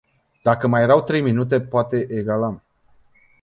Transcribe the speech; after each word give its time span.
Dacă 0.43 0.67
mai 0.67 0.81
erau 0.81 1.03
trei 1.03 1.21
minute 1.21 1.61
poate 1.61 2.05
egalam. 2.09 2.63